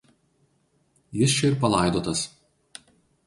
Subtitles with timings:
[1.17, 2.23] Jis čia ir palaidotas.